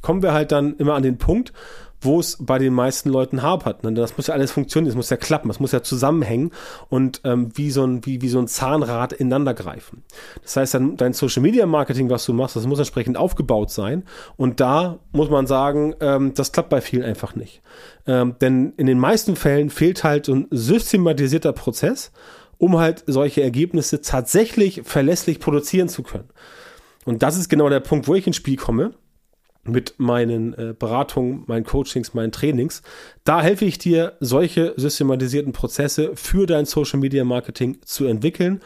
kommen 0.00 0.22
wir 0.22 0.32
halt 0.32 0.50
dann 0.50 0.76
immer 0.76 0.94
an 0.94 1.02
den 1.02 1.18
Punkt, 1.18 1.52
wo 2.06 2.18
es 2.20 2.38
bei 2.40 2.58
den 2.58 2.72
meisten 2.72 3.10
Leuten 3.10 3.42
hapert. 3.42 3.84
Ne? 3.84 3.92
Das 3.92 4.16
muss 4.16 4.28
ja 4.28 4.34
alles 4.34 4.52
funktionieren, 4.52 4.88
das 4.88 4.96
muss 4.96 5.10
ja 5.10 5.18
klappen, 5.18 5.48
das 5.48 5.60
muss 5.60 5.72
ja 5.72 5.82
zusammenhängen 5.82 6.52
und 6.88 7.20
ähm, 7.24 7.50
wie, 7.54 7.70
so 7.70 7.84
ein, 7.84 8.06
wie, 8.06 8.22
wie 8.22 8.28
so 8.28 8.38
ein 8.38 8.48
Zahnrad 8.48 9.12
ineinander 9.12 9.52
greifen. 9.52 10.02
Das 10.42 10.56
heißt, 10.56 10.74
dein, 10.74 10.96
dein 10.96 11.12
Social 11.12 11.42
Media 11.42 11.66
Marketing, 11.66 12.08
was 12.08 12.24
du 12.24 12.32
machst, 12.32 12.56
das 12.56 12.66
muss 12.66 12.78
entsprechend 12.78 13.18
aufgebaut 13.18 13.70
sein. 13.70 14.04
Und 14.36 14.60
da 14.60 14.98
muss 15.12 15.28
man 15.28 15.46
sagen, 15.46 15.94
ähm, 16.00 16.32
das 16.34 16.52
klappt 16.52 16.70
bei 16.70 16.80
vielen 16.80 17.02
einfach 17.02 17.34
nicht. 17.34 17.60
Ähm, 18.06 18.36
denn 18.40 18.72
in 18.76 18.86
den 18.86 18.98
meisten 18.98 19.36
Fällen 19.36 19.68
fehlt 19.68 20.04
halt 20.04 20.26
so 20.26 20.34
ein 20.34 20.46
systematisierter 20.50 21.52
Prozess, 21.52 22.12
um 22.58 22.78
halt 22.78 23.04
solche 23.06 23.42
Ergebnisse 23.42 24.00
tatsächlich 24.00 24.82
verlässlich 24.84 25.40
produzieren 25.40 25.88
zu 25.88 26.02
können. 26.02 26.28
Und 27.04 27.22
das 27.22 27.36
ist 27.36 27.48
genau 27.48 27.68
der 27.68 27.80
Punkt, 27.80 28.08
wo 28.08 28.14
ich 28.14 28.26
ins 28.26 28.36
Spiel 28.36 28.56
komme 28.56 28.92
mit 29.68 29.94
meinen 29.98 30.54
äh, 30.54 30.74
Beratungen, 30.78 31.44
meinen 31.46 31.64
Coachings, 31.64 32.14
meinen 32.14 32.32
Trainings. 32.32 32.82
Da 33.24 33.42
helfe 33.42 33.64
ich 33.64 33.78
dir, 33.78 34.14
solche 34.20 34.74
systematisierten 34.76 35.52
Prozesse 35.52 36.12
für 36.14 36.46
dein 36.46 36.66
Social 36.66 37.00
Media 37.00 37.24
Marketing 37.24 37.78
zu 37.84 38.06
entwickeln 38.06 38.60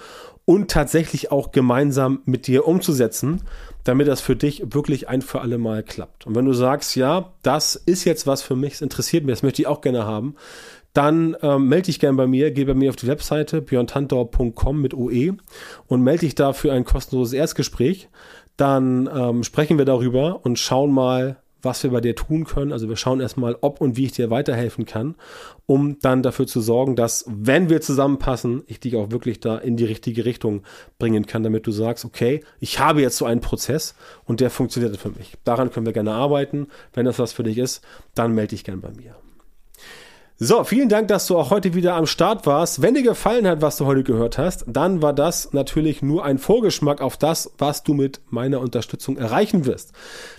und 0.45 0.71
tatsächlich 0.71 1.31
auch 1.31 1.53
gemeinsam 1.53 2.23
mit 2.25 2.47
dir 2.47 2.67
umzusetzen, 2.67 3.43
damit 3.85 4.09
das 4.09 4.21
für 4.21 4.37
dich 4.37 4.63
wirklich 4.75 5.09
ein 5.09 5.23
für 5.23 5.41
alle 5.41 5.59
Mal 5.59 5.83
klappt. 5.83 6.27
Und 6.27 6.35
wenn 6.35 6.45
du 6.45 6.53
sagst, 6.53 6.97
ja, 6.97 7.33
das 7.43 7.77
ist 7.77 8.05
jetzt 8.05 8.27
was 8.27 8.43
für 8.43 8.57
mich, 8.57 8.75
es 8.75 8.81
interessiert 8.83 9.25
mich, 9.25 9.35
das 9.35 9.43
möchte 9.43 9.63
ich 9.63 9.69
auch 9.69 9.81
gerne 9.81 10.05
haben, 10.05 10.35
dann 10.93 11.37
ähm, 11.43 11.69
melde 11.69 11.87
dich 11.87 12.01
gerne 12.01 12.17
bei 12.17 12.27
mir, 12.27 12.51
geh 12.51 12.65
bei 12.65 12.75
mir 12.75 12.91
auf 12.91 12.97
die 12.97 13.07
Webseite 13.07 13.63
björntantau.com 13.63 14.83
mit 14.83 14.93
OE 14.93 15.35
und 15.87 16.03
melde 16.03 16.21
dich 16.21 16.35
da 16.35 16.53
für 16.53 16.73
ein 16.73 16.85
kostenloses 16.85 17.33
Erstgespräch. 17.33 18.09
Dann 18.61 19.09
ähm, 19.11 19.43
sprechen 19.43 19.79
wir 19.79 19.87
darüber 19.87 20.45
und 20.45 20.59
schauen 20.59 20.93
mal, 20.93 21.39
was 21.63 21.83
wir 21.83 21.91
bei 21.91 22.03
dir 22.03 22.15
tun 22.15 22.45
können. 22.45 22.73
Also 22.73 22.91
wir 22.91 22.97
schauen 22.97 23.21
erstmal, 23.21 23.57
ob 23.63 23.81
und 23.81 23.97
wie 23.97 24.05
ich 24.05 24.13
dir 24.13 24.29
weiterhelfen 24.29 24.85
kann, 24.85 25.15
um 25.65 25.99
dann 26.01 26.23
dafür 26.23 26.47
zu 26.47 26.61
sorgen, 26.61 26.95
dass, 26.95 27.25
wenn 27.27 27.71
wir 27.71 27.81
zusammenpassen, 27.81 28.63
ich 28.67 28.79
dich 28.79 28.97
auch 28.97 29.11
wirklich 29.11 29.41
da 29.41 29.57
in 29.57 29.79
die 29.79 29.87
richtige 29.87 30.27
Richtung 30.27 30.63
bringen 30.99 31.25
kann, 31.25 31.43
damit 31.43 31.67
du 31.67 31.73
sagst, 31.73 32.05
okay, 32.05 32.45
ich 32.59 32.79
habe 32.79 33.01
jetzt 33.01 33.17
so 33.17 33.25
einen 33.25 33.41
Prozess 33.41 33.95
und 34.27 34.41
der 34.41 34.51
funktioniert 34.51 34.95
für 34.99 35.09
mich. 35.09 35.39
Daran 35.45 35.71
können 35.71 35.87
wir 35.87 35.95
gerne 35.95 36.13
arbeiten. 36.13 36.67
Wenn 36.93 37.07
das 37.07 37.19
was 37.19 37.33
für 37.33 37.45
dich 37.45 37.57
ist, 37.57 37.83
dann 38.15 38.35
melde 38.35 38.51
dich 38.51 38.65
gerne 38.65 38.83
bei 38.83 38.91
mir. 38.91 39.15
So, 40.43 40.65
vielen 40.65 40.89
Dank, 40.89 41.09
dass 41.09 41.27
du 41.27 41.37
auch 41.37 41.51
heute 41.51 41.75
wieder 41.75 41.97
am 41.97 42.07
Start 42.07 42.47
warst. 42.47 42.81
Wenn 42.81 42.95
dir 42.95 43.03
gefallen 43.03 43.47
hat, 43.47 43.61
was 43.61 43.77
du 43.77 43.85
heute 43.85 44.05
gehört 44.05 44.39
hast, 44.39 44.65
dann 44.67 45.03
war 45.03 45.13
das 45.13 45.53
natürlich 45.53 46.01
nur 46.01 46.25
ein 46.25 46.39
Vorgeschmack 46.39 47.03
auf 47.03 47.19
das, 47.19 47.53
was 47.59 47.83
du 47.83 47.93
mit 47.93 48.23
meiner 48.31 48.61
Unterstützung 48.61 49.19
erreichen 49.19 49.67
wirst. 49.67 49.93